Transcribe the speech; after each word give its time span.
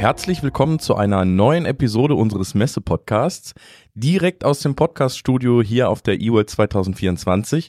Herzlich 0.00 0.42
willkommen 0.42 0.78
zu 0.78 0.94
einer 0.94 1.26
neuen 1.26 1.66
Episode 1.66 2.14
unseres 2.14 2.54
Messe-Podcasts, 2.54 3.52
direkt 3.92 4.46
aus 4.46 4.60
dem 4.60 4.74
Podcast-Studio 4.74 5.60
hier 5.60 5.90
auf 5.90 6.00
der 6.00 6.22
eWorld 6.22 6.48
2024. 6.48 7.68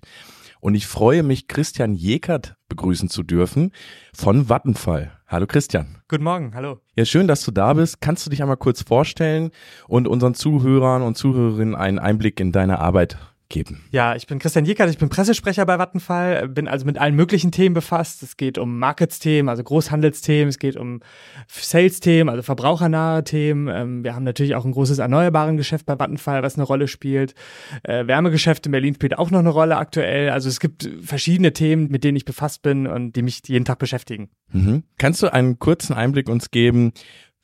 Und 0.61 0.75
ich 0.75 0.87
freue 0.87 1.23
mich, 1.23 1.49
Christian 1.49 1.93
Jekert 1.93 2.55
begrüßen 2.69 3.09
zu 3.09 3.23
dürfen 3.23 3.73
von 4.13 4.47
Vattenfall. 4.47 5.11
Hallo 5.27 5.45
Christian. 5.45 5.97
Guten 6.07 6.23
Morgen, 6.23 6.55
hallo. 6.55 6.79
Ja, 6.95 7.03
schön, 7.03 7.27
dass 7.27 7.43
du 7.43 7.51
da 7.51 7.73
bist. 7.73 7.99
Kannst 7.99 8.25
du 8.25 8.29
dich 8.29 8.41
einmal 8.41 8.55
kurz 8.55 8.81
vorstellen 8.81 9.51
und 9.89 10.07
unseren 10.07 10.33
Zuhörern 10.33 11.01
und 11.01 11.17
Zuhörerinnen 11.17 11.75
einen 11.75 11.99
Einblick 11.99 12.39
in 12.39 12.53
deine 12.53 12.79
Arbeit 12.79 13.17
geben. 13.51 13.83
Ja, 13.91 14.15
ich 14.15 14.25
bin 14.25 14.39
Christian 14.39 14.65
Jickert, 14.65 14.89
ich 14.89 14.97
bin 14.97 15.09
Pressesprecher 15.09 15.65
bei 15.65 15.77
Vattenfall, 15.77 16.47
bin 16.47 16.67
also 16.67 16.85
mit 16.85 16.97
allen 16.97 17.15
möglichen 17.15 17.51
Themen 17.51 17.75
befasst. 17.75 18.23
Es 18.23 18.37
geht 18.37 18.57
um 18.57 18.79
Markets-Themen, 18.79 19.49
also 19.49 19.63
Großhandelsthemen, 19.63 20.47
es 20.47 20.57
geht 20.57 20.75
um 20.75 21.01
Sales-Themen, 21.47 22.29
also 22.29 22.41
verbrauchernahe 22.41 23.23
Themen. 23.23 23.67
Ähm, 23.67 24.03
wir 24.03 24.15
haben 24.15 24.23
natürlich 24.23 24.55
auch 24.55 24.65
ein 24.65 24.71
großes 24.71 24.97
erneuerbaren 24.97 25.57
Geschäft 25.57 25.85
bei 25.85 25.99
Vattenfall, 25.99 26.41
was 26.41 26.55
eine 26.55 26.63
Rolle 26.63 26.87
spielt. 26.87 27.35
Äh, 27.83 28.07
Wärmegeschäft 28.07 28.65
in 28.65 28.71
Berlin 28.71 28.95
spielt 28.95 29.17
auch 29.17 29.29
noch 29.29 29.39
eine 29.39 29.49
Rolle 29.49 29.77
aktuell. 29.77 30.29
Also 30.29 30.49
es 30.49 30.59
gibt 30.59 30.89
verschiedene 31.01 31.53
Themen, 31.53 31.89
mit 31.89 32.03
denen 32.03 32.15
ich 32.15 32.25
befasst 32.25 32.63
bin 32.63 32.87
und 32.87 33.15
die 33.15 33.21
mich 33.21 33.41
jeden 33.45 33.65
Tag 33.65 33.77
beschäftigen. 33.77 34.29
Mhm. 34.51 34.83
Kannst 34.97 35.21
du 35.21 35.31
einen 35.31 35.59
kurzen 35.59 35.93
Einblick 35.93 36.29
uns 36.29 36.51
geben, 36.51 36.93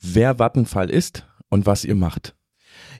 wer 0.00 0.38
Vattenfall 0.38 0.90
ist 0.90 1.26
und 1.50 1.66
was 1.66 1.84
ihr 1.84 1.94
macht? 1.94 2.34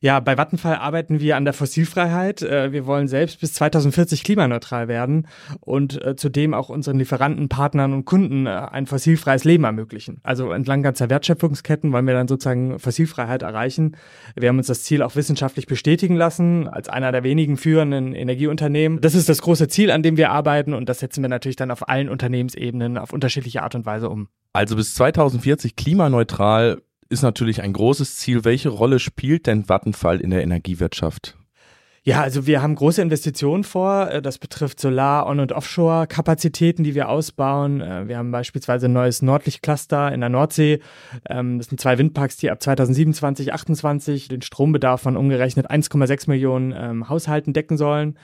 Ja, 0.00 0.20
bei 0.20 0.36
Vattenfall 0.36 0.76
arbeiten 0.76 1.20
wir 1.20 1.36
an 1.36 1.44
der 1.44 1.54
Fossilfreiheit. 1.54 2.42
Äh, 2.42 2.72
wir 2.72 2.86
wollen 2.86 3.08
selbst 3.08 3.40
bis 3.40 3.54
2040 3.54 4.24
klimaneutral 4.24 4.88
werden 4.88 5.26
und 5.60 6.04
äh, 6.04 6.16
zudem 6.16 6.54
auch 6.54 6.68
unseren 6.68 6.98
Lieferanten, 6.98 7.48
Partnern 7.48 7.92
und 7.92 8.04
Kunden 8.04 8.46
äh, 8.46 8.50
ein 8.50 8.86
fossilfreies 8.86 9.44
Leben 9.44 9.64
ermöglichen. 9.64 10.20
Also 10.22 10.52
entlang 10.52 10.82
ganzer 10.82 11.10
Wertschöpfungsketten 11.10 11.92
wollen 11.92 12.06
wir 12.06 12.14
dann 12.14 12.28
sozusagen 12.28 12.78
Fossilfreiheit 12.78 13.42
erreichen. 13.42 13.96
Wir 14.36 14.48
haben 14.48 14.58
uns 14.58 14.68
das 14.68 14.82
Ziel 14.82 15.02
auch 15.02 15.16
wissenschaftlich 15.16 15.66
bestätigen 15.66 16.16
lassen 16.16 16.68
als 16.68 16.88
einer 16.88 17.12
der 17.12 17.22
wenigen 17.22 17.56
führenden 17.56 18.14
Energieunternehmen. 18.14 19.00
Das 19.00 19.14
ist 19.14 19.28
das 19.28 19.42
große 19.42 19.68
Ziel, 19.68 19.90
an 19.90 20.02
dem 20.02 20.16
wir 20.16 20.30
arbeiten 20.30 20.74
und 20.74 20.88
das 20.88 21.00
setzen 21.00 21.22
wir 21.22 21.28
natürlich 21.28 21.56
dann 21.56 21.70
auf 21.70 21.88
allen 21.88 22.08
Unternehmensebenen 22.08 22.98
auf 22.98 23.12
unterschiedliche 23.12 23.62
Art 23.62 23.74
und 23.74 23.86
Weise 23.86 24.08
um. 24.08 24.28
Also 24.52 24.76
bis 24.76 24.94
2040 24.94 25.76
klimaneutral 25.76 26.82
ist 27.08 27.22
natürlich 27.22 27.62
ein 27.62 27.72
großes 27.72 28.16
Ziel. 28.16 28.44
Welche 28.44 28.68
Rolle 28.68 28.98
spielt 28.98 29.46
denn 29.46 29.68
Vattenfall 29.68 30.20
in 30.20 30.30
der 30.30 30.42
Energiewirtschaft? 30.42 31.36
Ja, 32.04 32.22
also 32.22 32.46
wir 32.46 32.62
haben 32.62 32.74
große 32.74 33.02
Investitionen 33.02 33.64
vor. 33.64 34.10
Äh, 34.10 34.22
das 34.22 34.38
betrifft 34.38 34.80
Solar-, 34.80 35.26
On- 35.26 35.40
und 35.40 35.52
Offshore-Kapazitäten, 35.52 36.82
die 36.82 36.94
wir 36.94 37.08
ausbauen. 37.08 37.80
Äh, 37.82 38.08
wir 38.08 38.16
haben 38.16 38.30
beispielsweise 38.30 38.86
ein 38.86 38.94
neues 38.94 39.20
Nordlicht-Cluster 39.20 40.12
in 40.12 40.20
der 40.20 40.30
Nordsee. 40.30 40.80
Ähm, 41.28 41.58
das 41.58 41.66
sind 41.66 41.80
zwei 41.80 41.98
Windparks, 41.98 42.38
die 42.38 42.50
ab 42.50 42.62
2027, 42.62 43.46
2028 43.46 44.28
den 44.28 44.40
Strombedarf 44.42 45.02
von 45.02 45.16
umgerechnet 45.18 45.70
1,6 45.70 46.30
Millionen 46.30 46.72
ähm, 46.74 47.08
Haushalten 47.08 47.52
decken 47.52 47.76
sollen. 47.76 48.16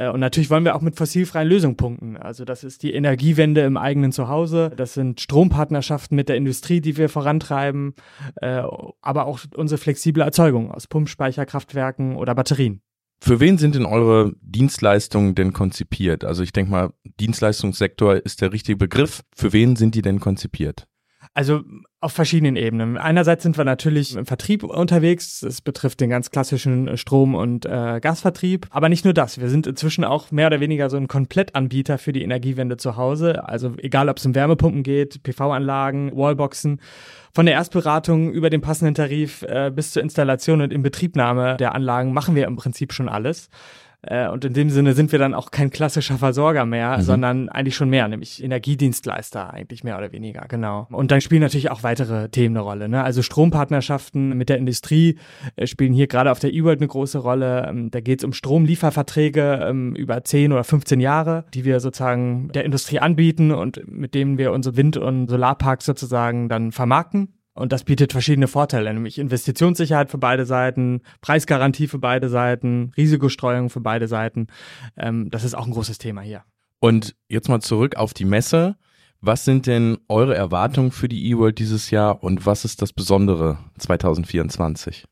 Äh, 0.00 0.08
und 0.08 0.20
natürlich 0.20 0.50
wollen 0.50 0.64
wir 0.64 0.74
auch 0.74 0.80
mit 0.80 0.96
fossilfreien 0.96 1.48
Lösungen 1.48 1.76
punkten. 1.76 2.16
Also 2.16 2.44
das 2.44 2.64
ist 2.64 2.82
die 2.82 2.92
Energiewende 2.92 3.60
im 3.60 3.76
eigenen 3.76 4.12
Zuhause. 4.12 4.72
Das 4.74 4.94
sind 4.94 5.20
Strompartnerschaften 5.20 6.16
mit 6.16 6.28
der 6.28 6.36
Industrie, 6.36 6.80
die 6.80 6.96
wir 6.96 7.08
vorantreiben, 7.08 7.94
äh, 8.36 8.62
aber 9.02 9.26
auch 9.26 9.40
unsere 9.54 9.78
flexible 9.78 10.22
Erzeugung 10.22 10.72
aus 10.72 10.86
Pumpspeicherkraftwerken 10.86 12.16
oder 12.16 12.34
Batterien. 12.34 12.80
Für 13.22 13.38
wen 13.38 13.58
sind 13.58 13.74
denn 13.74 13.84
eure 13.84 14.32
Dienstleistungen 14.40 15.34
denn 15.34 15.52
konzipiert? 15.52 16.24
Also 16.24 16.42
ich 16.42 16.52
denke 16.52 16.70
mal, 16.70 16.90
Dienstleistungssektor 17.20 18.16
ist 18.16 18.40
der 18.40 18.50
richtige 18.52 18.78
Begriff. 18.78 19.22
Für 19.36 19.52
wen 19.52 19.76
sind 19.76 19.94
die 19.94 20.00
denn 20.00 20.20
konzipiert? 20.20 20.86
Also 21.32 21.60
auf 22.00 22.12
verschiedenen 22.12 22.56
Ebenen. 22.56 22.98
Einerseits 22.98 23.44
sind 23.44 23.56
wir 23.56 23.64
natürlich 23.64 24.16
im 24.16 24.26
Vertrieb 24.26 24.64
unterwegs. 24.64 25.40
Das 25.40 25.60
betrifft 25.60 26.00
den 26.00 26.10
ganz 26.10 26.30
klassischen 26.30 26.96
Strom- 26.96 27.36
und 27.36 27.66
äh, 27.66 28.00
Gasvertrieb. 28.00 28.66
Aber 28.70 28.88
nicht 28.88 29.04
nur 29.04 29.14
das. 29.14 29.40
Wir 29.40 29.48
sind 29.48 29.68
inzwischen 29.68 30.02
auch 30.02 30.32
mehr 30.32 30.48
oder 30.48 30.58
weniger 30.58 30.90
so 30.90 30.96
ein 30.96 31.06
Komplettanbieter 31.06 31.98
für 31.98 32.12
die 32.12 32.22
Energiewende 32.22 32.78
zu 32.78 32.96
Hause. 32.96 33.46
Also 33.48 33.74
egal, 33.78 34.08
ob 34.08 34.16
es 34.16 34.26
um 34.26 34.34
Wärmepumpen 34.34 34.82
geht, 34.82 35.22
PV-Anlagen, 35.22 36.10
Wallboxen. 36.16 36.80
Von 37.32 37.46
der 37.46 37.54
Erstberatung 37.54 38.32
über 38.32 38.50
den 38.50 38.60
passenden 38.60 38.94
Tarif 38.94 39.42
äh, 39.42 39.70
bis 39.72 39.92
zur 39.92 40.02
Installation 40.02 40.62
und 40.62 40.72
Inbetriebnahme 40.72 41.58
der 41.58 41.76
Anlagen 41.76 42.12
machen 42.12 42.34
wir 42.34 42.46
im 42.46 42.56
Prinzip 42.56 42.92
schon 42.92 43.08
alles. 43.08 43.50
Äh, 44.02 44.28
und 44.28 44.44
in 44.44 44.54
dem 44.54 44.70
Sinne 44.70 44.94
sind 44.94 45.12
wir 45.12 45.18
dann 45.18 45.34
auch 45.34 45.50
kein 45.50 45.70
klassischer 45.70 46.18
Versorger 46.18 46.64
mehr, 46.64 46.98
mhm. 46.98 47.02
sondern 47.02 47.48
eigentlich 47.48 47.76
schon 47.76 47.90
mehr, 47.90 48.08
nämlich 48.08 48.42
Energiedienstleister 48.42 49.52
eigentlich 49.52 49.84
mehr 49.84 49.98
oder 49.98 50.12
weniger, 50.12 50.46
genau. 50.48 50.86
Und 50.90 51.10
dann 51.10 51.20
spielen 51.20 51.42
natürlich 51.42 51.70
auch 51.70 51.82
weitere 51.82 52.28
Themen 52.28 52.56
eine 52.56 52.64
Rolle. 52.64 52.88
Ne? 52.88 53.02
Also 53.02 53.22
Strompartnerschaften 53.22 54.36
mit 54.36 54.48
der 54.48 54.58
Industrie 54.58 55.18
äh, 55.56 55.66
spielen 55.66 55.92
hier 55.92 56.06
gerade 56.06 56.30
auf 56.30 56.38
der 56.38 56.52
E-World 56.52 56.80
eine 56.80 56.88
große 56.88 57.18
Rolle. 57.18 57.66
Ähm, 57.68 57.90
da 57.90 58.00
geht 58.00 58.20
es 58.20 58.24
um 58.24 58.32
Stromlieferverträge 58.32 59.66
ähm, 59.68 59.94
über 59.94 60.22
10 60.24 60.52
oder 60.52 60.64
15 60.64 61.00
Jahre, 61.00 61.44
die 61.52 61.64
wir 61.64 61.80
sozusagen 61.80 62.50
der 62.52 62.64
Industrie 62.64 63.00
anbieten 63.00 63.50
und 63.50 63.82
mit 63.86 64.14
denen 64.14 64.38
wir 64.38 64.52
unsere 64.52 64.76
Wind- 64.76 64.96
und 64.96 65.28
Solarparks 65.28 65.84
sozusagen 65.84 66.48
dann 66.48 66.72
vermarkten. 66.72 67.39
Und 67.54 67.72
das 67.72 67.84
bietet 67.84 68.12
verschiedene 68.12 68.48
Vorteile, 68.48 68.92
nämlich 68.94 69.18
Investitionssicherheit 69.18 70.10
für 70.10 70.18
beide 70.18 70.46
Seiten, 70.46 71.02
Preisgarantie 71.20 71.88
für 71.88 71.98
beide 71.98 72.28
Seiten, 72.28 72.92
Risikostreuung 72.96 73.70
für 73.70 73.80
beide 73.80 74.08
Seiten. 74.08 74.46
Ähm, 74.96 75.30
das 75.30 75.44
ist 75.44 75.54
auch 75.54 75.66
ein 75.66 75.72
großes 75.72 75.98
Thema 75.98 76.20
hier. 76.20 76.44
Und 76.78 77.16
jetzt 77.28 77.48
mal 77.48 77.60
zurück 77.60 77.96
auf 77.96 78.14
die 78.14 78.24
Messe. 78.24 78.76
Was 79.20 79.44
sind 79.44 79.66
denn 79.66 79.98
eure 80.08 80.34
Erwartungen 80.34 80.92
für 80.92 81.08
die 81.08 81.30
eWorld 81.30 81.58
dieses 81.58 81.90
Jahr 81.90 82.22
und 82.24 82.46
was 82.46 82.64
ist 82.64 82.80
das 82.80 82.94
Besondere 82.94 83.58
2024? 83.78 85.04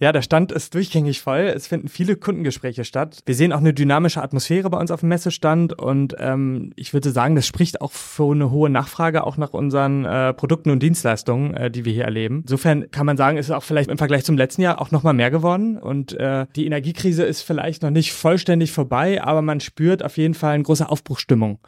Ja, 0.00 0.12
der 0.12 0.22
Stand 0.22 0.52
ist 0.52 0.74
durchgängig 0.74 1.20
voll. 1.20 1.52
Es 1.54 1.66
finden 1.66 1.88
viele 1.88 2.16
Kundengespräche 2.16 2.84
statt. 2.84 3.20
Wir 3.26 3.34
sehen 3.34 3.52
auch 3.52 3.58
eine 3.58 3.74
dynamische 3.74 4.22
Atmosphäre 4.22 4.70
bei 4.70 4.78
uns 4.78 4.90
auf 4.90 5.00
dem 5.00 5.08
Messestand 5.08 5.78
und 5.78 6.14
ähm, 6.18 6.72
ich 6.76 6.92
würde 6.92 7.10
sagen, 7.10 7.34
das 7.34 7.46
spricht 7.46 7.80
auch 7.80 7.92
für 7.92 8.32
eine 8.32 8.50
hohe 8.50 8.70
Nachfrage 8.70 9.24
auch 9.24 9.36
nach 9.36 9.52
unseren 9.52 10.04
äh, 10.04 10.34
Produkten 10.34 10.70
und 10.70 10.82
Dienstleistungen, 10.82 11.54
äh, 11.54 11.70
die 11.70 11.84
wir 11.84 11.92
hier 11.92 12.04
erleben. 12.04 12.40
Insofern 12.42 12.90
kann 12.90 13.06
man 13.06 13.16
sagen, 13.16 13.36
ist 13.36 13.46
es 13.46 13.52
auch 13.52 13.62
vielleicht 13.62 13.90
im 13.90 13.98
Vergleich 13.98 14.24
zum 14.24 14.36
letzten 14.36 14.62
Jahr 14.62 14.80
auch 14.80 14.90
nochmal 14.90 15.14
mehr 15.14 15.30
geworden 15.30 15.78
und 15.78 16.12
äh, 16.14 16.46
die 16.56 16.66
Energiekrise 16.66 17.24
ist 17.24 17.42
vielleicht 17.42 17.82
noch 17.82 17.90
nicht 17.90 18.12
vollständig 18.12 18.72
vorbei, 18.72 19.22
aber 19.22 19.42
man 19.42 19.60
spürt 19.60 20.04
auf 20.04 20.16
jeden 20.16 20.34
Fall 20.34 20.54
eine 20.54 20.62
große 20.62 20.88
Aufbruchsstimmung 20.88 21.58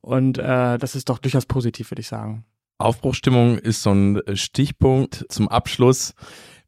und 0.00 0.38
äh, 0.38 0.78
das 0.78 0.94
ist 0.94 1.08
doch 1.08 1.18
durchaus 1.18 1.46
positiv, 1.46 1.90
würde 1.90 2.00
ich 2.00 2.08
sagen. 2.08 2.44
Aufbruchsstimmung 2.80 3.58
ist 3.58 3.82
so 3.82 3.92
ein 3.92 4.22
Stichpunkt 4.34 5.26
zum 5.28 5.48
Abschluss. 5.48 6.14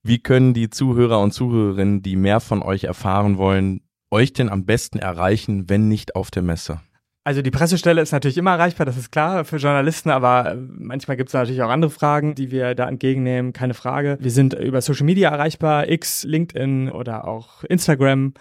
Wie 0.05 0.19
können 0.19 0.53
die 0.53 0.69
Zuhörer 0.69 1.21
und 1.21 1.33
Zuhörerinnen, 1.33 2.03
die 2.03 2.17
mehr 2.17 2.41
von 2.41 2.63
euch 2.63 2.85
erfahren 2.85 3.39
wollen, 3.39 3.83
euch 4.11 4.33
denn 4.33 4.49
am 4.49 4.65
besten 4.65 4.99
erreichen, 4.99 5.69
wenn 5.69 5.89
nicht 5.89 6.17
auf 6.17 6.31
der 6.31 6.43
Messe? 6.43 6.81
Also 7.25 7.41
die 7.41 7.53
Pressestelle 7.53 8.03
ist 8.03 8.11
natürlich 8.11 8.37
immer 8.37 8.51
erreichbar, 8.51 8.85
das 8.85 8.97
ist 8.97 9.13
klar 9.13 9.45
für 9.45 9.59
Journalisten, 9.59 10.11
aber 10.11 10.53
äh, 10.53 10.57
manchmal 10.57 11.17
gibt 11.17 11.29
es 11.29 11.35
natürlich 11.35 11.63
auch 11.63 11.71
andere 11.71 11.93
Fragen, 11.93 12.35
die 12.35 12.51
wir 12.51 12.75
da 12.75 12.89
entgegennehmen, 12.89 13.53
keine 13.53 13.75
Frage. 13.75 14.19
Wir 14.21 14.33
sind 14.33 14.55
über 14.55 14.81
Social 14.81 15.07
Media 15.07 15.31
erreichbar, 15.31 15.89
X, 15.89 16.25
LinkedIn 16.25 16.91
oder 16.91 17.29
auch 17.29 17.63
Instagram 17.63 18.35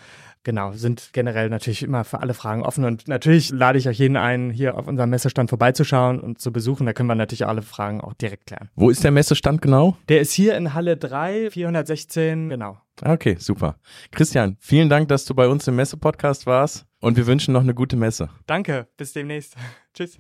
genau, 0.44 0.72
sind 0.74 1.10
generell 1.14 1.50
natürlich 1.50 1.84
immer 1.84 2.04
für 2.04 2.20
alle 2.20 2.34
Fragen 2.34 2.64
offen. 2.64 2.84
Und 2.84 3.08
natürlich 3.08 3.50
lade 3.50 3.78
ich 3.78 3.88
euch 3.88 4.00
jeden 4.00 4.18
ein, 4.18 4.50
hier 4.50 4.78
auf 4.78 4.88
unserem 4.88 5.10
Messestand 5.10 5.50
vorbeizuschauen 5.50 6.20
und 6.20 6.40
zu 6.40 6.52
besuchen. 6.52 6.86
Da 6.86 6.94
können 6.94 7.08
wir 7.08 7.16
natürlich 7.16 7.46
alle 7.46 7.62
Fragen 7.62 8.02
auch 8.02 8.14
direkt 8.14 8.48
klären. 8.48 8.70
Wo 8.76 8.90
ist 8.90 9.04
der 9.04 9.12
Messestand 9.12 9.62
genau? 9.62 9.98
Der 10.10 10.22
ist 10.22 10.34
hier 10.34 10.56
in 10.56 10.74
Halle 10.74 10.98
3, 10.98 11.52
416, 11.52 12.50
genau. 12.50 12.78
Okay, 13.04 13.36
super. 13.40 13.78
Christian, 14.12 14.58
vielen 14.60 14.90
Dank, 14.90 15.08
dass 15.08 15.26
du 15.26 15.34
bei 15.34 15.48
uns 15.48 15.68
im 15.68 15.76
Messe-Podcast 15.76 16.46
warst 16.46 16.86
und 17.00 17.18
wir 17.18 17.26
wünschen 17.26 17.54
noch 17.54 17.62
eine 17.62 17.74
gute 17.74 17.96
Messe. 17.96 18.30
Danke, 18.46 18.88
bis 18.98 19.14
demnächst. 19.14 19.56
Tschüss. 19.94 20.18